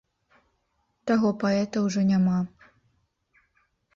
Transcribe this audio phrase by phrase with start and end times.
[1.09, 2.39] Таго паэта ўжо няма.